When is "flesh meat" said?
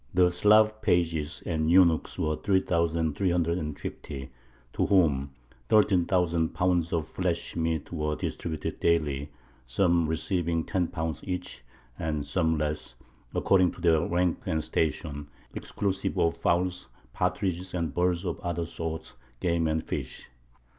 7.07-7.91